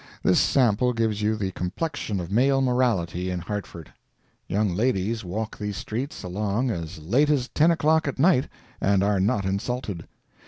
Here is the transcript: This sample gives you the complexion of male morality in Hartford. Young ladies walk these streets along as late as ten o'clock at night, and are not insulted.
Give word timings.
This 0.23 0.39
sample 0.39 0.93
gives 0.93 1.21
you 1.21 1.35
the 1.35 1.51
complexion 1.51 2.19
of 2.19 2.31
male 2.31 2.59
morality 2.59 3.29
in 3.29 3.39
Hartford. 3.39 3.93
Young 4.47 4.73
ladies 4.73 5.23
walk 5.23 5.59
these 5.59 5.77
streets 5.77 6.23
along 6.23 6.71
as 6.71 6.97
late 6.97 7.29
as 7.29 7.49
ten 7.49 7.69
o'clock 7.69 8.07
at 8.07 8.17
night, 8.17 8.47
and 8.81 9.03
are 9.03 9.19
not 9.19 9.45
insulted. 9.45 10.07